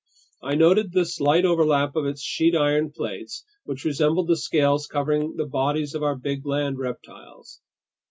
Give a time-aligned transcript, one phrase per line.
[0.41, 5.35] I noted the slight overlap of its sheet iron plates, which resembled the scales covering
[5.37, 7.61] the bodies of our big land reptiles.